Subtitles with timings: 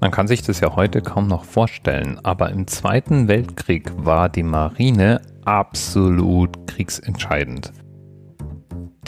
[0.00, 4.44] Man kann sich das ja heute kaum noch vorstellen, aber im Zweiten Weltkrieg war die
[4.44, 7.72] Marine absolut kriegsentscheidend.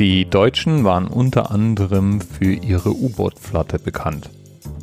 [0.01, 4.31] Die Deutschen waren unter anderem für ihre U-Boot-Flotte bekannt.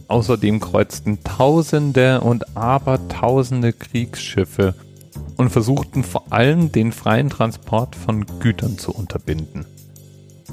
[0.07, 4.75] Außerdem kreuzten Tausende und Abertausende Kriegsschiffe
[5.35, 9.65] und versuchten vor allem den freien Transport von Gütern zu unterbinden.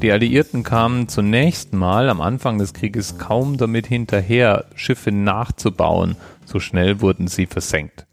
[0.03, 6.59] Die Alliierten kamen zunächst mal am Anfang des Krieges kaum damit hinterher, Schiffe nachzubauen, so
[6.59, 8.07] schnell wurden sie versenkt.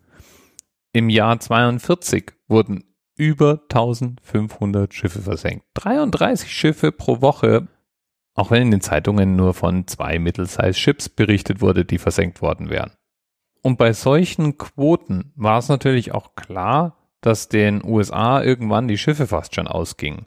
[0.94, 2.84] Im Jahr 42 wurden
[3.18, 5.66] über 1500 Schiffe versenkt.
[5.76, 7.68] 33 Schiffe pro Woche,
[8.36, 12.92] auch wenn in den Zeitungen nur von zwei Mittelsize-Ships berichtet wurde, die versenkt worden wären.
[13.62, 19.28] Und bei solchen Quoten war es natürlich auch klar, dass den USA irgendwann die Schiffe
[19.28, 20.26] fast schon ausgingen.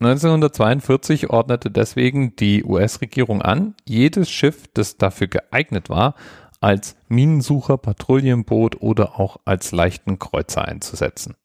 [0.00, 6.14] 1942 ordnete deswegen die US-Regierung an, jedes Schiff, das dafür geeignet war,
[6.60, 11.36] als Minensucher, Patrouillenboot oder auch als leichten Kreuzer einzusetzen.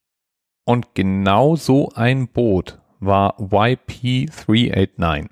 [0.66, 5.30] Und genau so ein Boot war YP-389.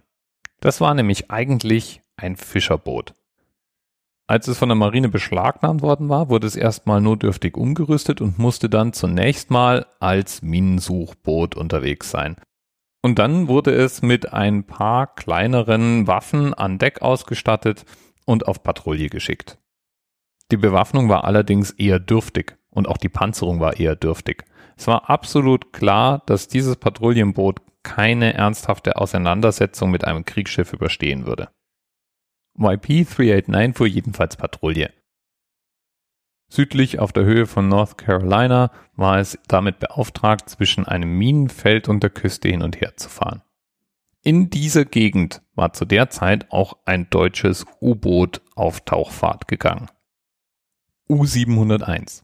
[0.60, 3.14] Das war nämlich eigentlich ein Fischerboot.
[4.28, 8.70] Als es von der Marine beschlagnahmt worden war, wurde es erstmal notdürftig umgerüstet und musste
[8.70, 12.38] dann zunächst mal als Minensuchboot unterwegs sein.
[13.04, 17.86] Und dann wurde es mit ein paar kleineren Waffen an Deck ausgestattet
[18.26, 19.60] und auf Patrouille geschickt.
[20.52, 24.46] Die Bewaffnung war allerdings eher dürftig und auch die Panzerung war eher dürftig.
[24.78, 31.50] Es war absolut klar, dass dieses Patrouillenboot keine ernsthafte Auseinandersetzung mit einem Kriegsschiff überstehen würde.
[32.58, 34.92] YP-389 fuhr jedenfalls Patrouille.
[36.54, 42.04] Südlich auf der Höhe von North Carolina war es damit beauftragt, zwischen einem Minenfeld und
[42.04, 43.42] der Küste hin und her zu fahren.
[44.22, 49.88] In dieser Gegend war zu der Zeit auch ein deutsches U-Boot auf Tauchfahrt gegangen.
[51.10, 52.22] U-701.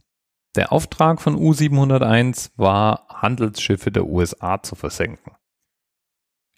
[0.55, 5.31] Der Auftrag von U-701 war, Handelsschiffe der USA zu versenken.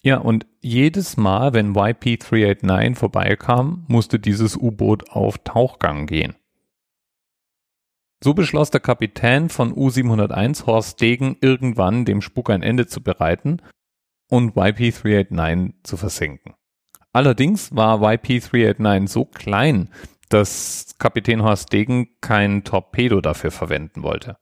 [0.02, 6.36] Ja, und jedes Mal, wenn YP-389 vorbeikam, musste dieses U-Boot auf Tauchgang gehen.
[8.24, 13.62] So beschloss der Kapitän von U-701 Horst Degen irgendwann dem Spuk ein Ende zu bereiten
[14.30, 16.54] und YP-389 zu versenken.
[17.14, 19.90] Allerdings war YP-389 so klein,
[20.30, 24.38] dass Kapitän Horst Degen kein Torpedo dafür verwenden wollte.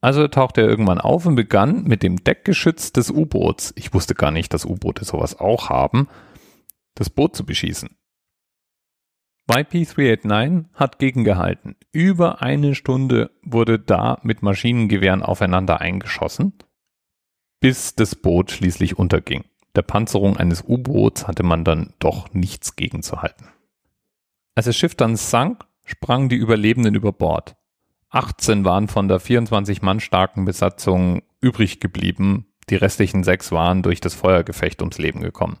[0.00, 4.30] Also tauchte er irgendwann auf und begann mit dem Deckgeschütz des U-Boots, ich wusste gar
[4.30, 6.08] nicht, dass U-Boote sowas auch haben,
[6.94, 7.96] das Boot zu beschießen.
[9.48, 11.76] YP-389 hat gegengehalten.
[11.92, 16.54] Über eine Stunde wurde da mit Maschinengewehren aufeinander eingeschossen,
[17.60, 19.44] bis das Boot schließlich unterging.
[19.76, 23.48] Der Panzerung eines U-Boots hatte man dann doch nichts gegenzuhalten.
[24.56, 27.56] Als das Schiff dann sank, sprangen die Überlebenden über Bord.
[28.10, 34.00] 18 waren von der 24 Mann starken Besatzung übrig geblieben, die restlichen sechs waren durch
[34.00, 35.58] das Feuergefecht ums Leben gekommen.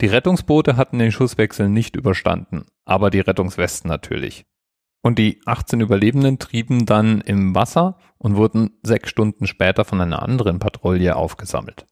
[0.00, 4.46] Die Rettungsboote hatten den Schusswechsel nicht überstanden, aber die Rettungswesten natürlich.
[5.02, 10.22] Und die 18 Überlebenden trieben dann im Wasser und wurden sechs Stunden später von einer
[10.22, 11.86] anderen Patrouille aufgesammelt.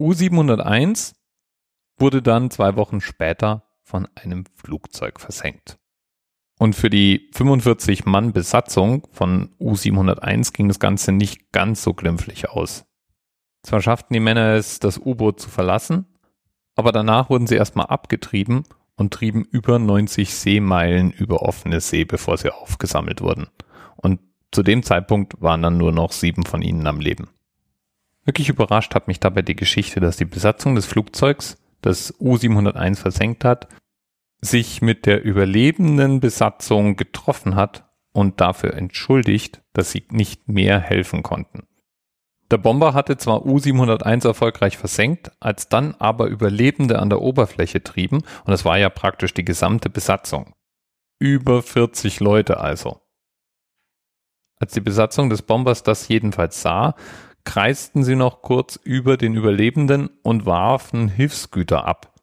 [0.00, 1.14] U-701
[1.98, 5.78] wurde dann zwei Wochen später von einem Flugzeug versenkt.
[6.58, 12.48] Und für die 45 Mann Besatzung von U-701 ging das Ganze nicht ganz so glimpflich
[12.48, 12.84] aus.
[13.62, 16.06] Zwar schafften die Männer es, das U-Boot zu verlassen,
[16.78, 18.62] aber danach wurden sie erstmal abgetrieben
[18.94, 23.48] und trieben über 90 Seemeilen über offene See, bevor sie aufgesammelt wurden.
[23.96, 24.20] Und
[24.52, 27.30] zu dem Zeitpunkt waren dann nur noch sieben von ihnen am Leben.
[28.24, 33.44] Wirklich überrascht hat mich dabei die Geschichte, dass die Besatzung des Flugzeugs, das U-701 versenkt
[33.44, 33.66] hat,
[34.40, 41.24] sich mit der überlebenden Besatzung getroffen hat und dafür entschuldigt, dass sie nicht mehr helfen
[41.24, 41.67] konnten.
[42.50, 48.22] Der Bomber hatte zwar U-701 erfolgreich versenkt, als dann aber Überlebende an der Oberfläche trieben,
[48.44, 50.54] und es war ja praktisch die gesamte Besatzung.
[51.18, 53.00] Über 40 Leute also.
[54.58, 56.94] Als die Besatzung des Bombers das jedenfalls sah,
[57.44, 62.14] kreisten sie noch kurz über den Überlebenden und warfen Hilfsgüter ab.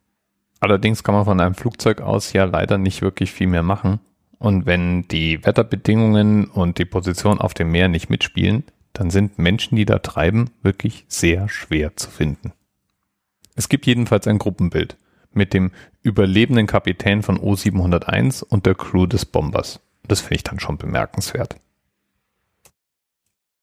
[0.60, 4.00] Allerdings kann man von einem Flugzeug aus ja leider nicht wirklich viel mehr machen.
[4.40, 8.64] Und wenn die Wetterbedingungen und die Position auf dem Meer nicht mitspielen,
[8.96, 12.54] dann sind Menschen, die da treiben, wirklich sehr schwer zu finden.
[13.56, 14.98] Es gibt jedenfalls ein Gruppenbild
[15.34, 15.72] mit dem
[16.02, 19.82] überlebenden Kapitän von O701 und der Crew des Bombers.
[20.04, 21.58] Das finde ich dann schon bemerkenswert.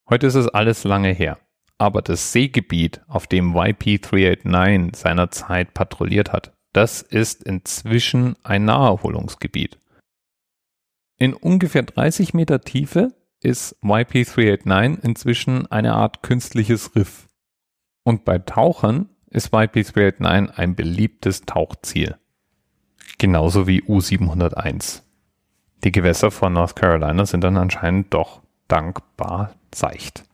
[0.08, 1.38] Heute ist es alles lange her,
[1.78, 9.78] aber das Seegebiet, auf dem YP-389 seinerzeit patrouilliert hat, das ist inzwischen ein Naherholungsgebiet.
[11.18, 17.28] In ungefähr 30 Meter Tiefe ist YP389 inzwischen eine Art künstliches Riff.
[18.04, 22.16] Und bei Tauchern ist YP389 ein beliebtes Tauchziel.
[23.18, 25.02] Genauso wie U701.
[25.84, 30.24] Die Gewässer von North Carolina sind dann anscheinend doch dankbar seicht.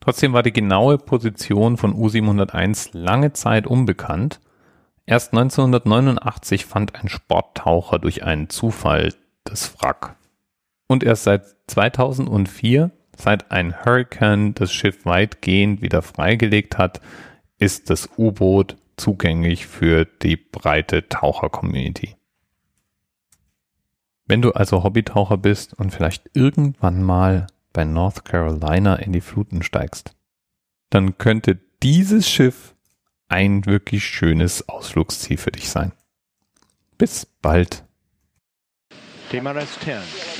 [0.00, 4.40] Trotzdem war die genaue Position von U701 lange Zeit unbekannt.
[5.06, 9.14] Erst 1989 fand ein Sporttaucher durch einen Zufall
[9.44, 10.16] das Wrack.
[10.86, 17.00] Und erst seit 2004, seit ein Hurricane das Schiff weitgehend wieder freigelegt hat,
[17.58, 22.16] ist das U-Boot zugänglich für die breite Taucher-Community.
[24.26, 29.62] Wenn du also Hobbytaucher bist und vielleicht irgendwann mal bei North Carolina in die Fluten
[29.62, 30.14] steigst,
[30.90, 32.74] dann könnte dieses Schiff
[33.28, 35.92] ein wirklich schönes Ausflugsziel für dich sein.
[36.96, 37.84] Bis bald.
[39.30, 39.96] TMRS 10,